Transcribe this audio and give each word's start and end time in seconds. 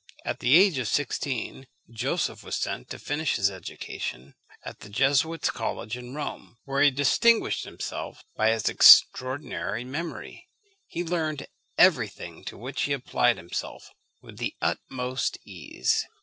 At 0.25 0.39
the 0.39 0.57
age 0.57 0.79
of 0.79 0.87
sixteen 0.87 1.67
Joseph 1.87 2.43
was 2.43 2.55
sent 2.55 2.89
to 2.89 2.97
finish 2.97 3.35
his 3.35 3.51
education 3.51 4.33
at 4.65 4.79
the 4.79 4.89
Jesuits' 4.89 5.51
college 5.51 5.95
in 5.95 6.15
Rome, 6.15 6.57
where 6.63 6.81
he 6.81 6.89
distinguished 6.89 7.65
himself 7.65 8.23
by 8.35 8.49
his 8.49 8.67
extraordinary 8.67 9.83
memory. 9.83 10.49
He 10.87 11.03
learned 11.03 11.45
every 11.77 12.07
thing 12.07 12.43
to 12.45 12.57
which 12.57 12.81
he 12.81 12.93
applied 12.93 13.37
himself 13.37 13.91
with 14.23 14.39
the 14.39 14.55
utmost 14.59 15.37
ease. 15.45 16.07